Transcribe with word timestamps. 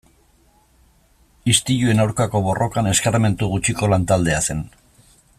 Istiluen 1.53 2.01
aurkako 2.05 2.41
borrokan 2.47 2.91
eskarmentu 2.93 3.51
gutxiko 3.53 3.91
lan-taldea 3.93 4.41
zen. 4.49 4.65